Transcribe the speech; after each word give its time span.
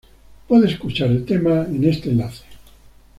Puede 0.47 0.65
escuchar 0.67 1.11
el 1.11 1.25
tema 1.27 1.63
en 1.67 1.83
este 1.83 2.09
enlace 2.09 2.43